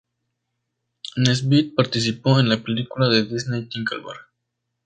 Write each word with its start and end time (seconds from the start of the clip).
Nesbitt 1.17 1.75
participó 1.75 2.39
en 2.39 2.49
la 2.49 2.63
película 2.63 3.07
de 3.07 3.23
Disney 3.23 3.69
Tinker 3.69 3.99
Bell. 3.99 4.17